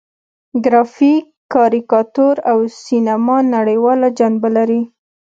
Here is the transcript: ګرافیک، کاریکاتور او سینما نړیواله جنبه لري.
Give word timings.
ګرافیک، 0.63 1.25
کاریکاتور 1.53 2.35
او 2.51 2.59
سینما 2.85 3.37
نړیواله 3.55 4.07
جنبه 4.19 4.49
لري. 4.55 4.81